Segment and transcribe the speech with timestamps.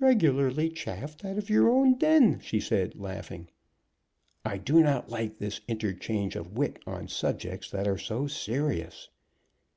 [0.00, 3.46] "Regularly chaffed out of your own den!" she said, laughing.
[4.44, 9.10] "I do not like this interchange of wit on subjects that are so serious."